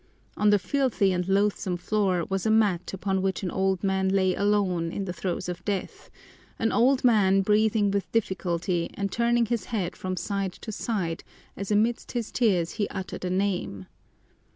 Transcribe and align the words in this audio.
On 0.35 0.49
the 0.49 0.57
filthy 0.57 1.11
and 1.11 1.27
loathsome 1.27 1.77
floor 1.77 2.25
was 2.27 2.47
a 2.47 2.49
mat 2.49 2.91
upon 2.91 3.21
which 3.21 3.43
an 3.43 3.51
old 3.51 3.83
man 3.83 4.09
lay 4.09 4.33
alone 4.33 4.91
in 4.91 5.05
the 5.05 5.13
throes 5.13 5.47
of 5.47 5.63
death, 5.63 6.09
an 6.57 6.71
old 6.71 7.03
man 7.03 7.43
breathing 7.43 7.91
with 7.91 8.11
difficulty 8.11 8.89
and 8.95 9.11
turning 9.11 9.45
his 9.45 9.65
head 9.65 9.95
from 9.95 10.17
side 10.17 10.53
to 10.53 10.71
side 10.71 11.23
as 11.55 11.69
amid 11.69 12.03
his 12.13 12.31
tears 12.31 12.71
he 12.71 12.87
uttered 12.89 13.23
a 13.23 13.29
name. 13.29 13.85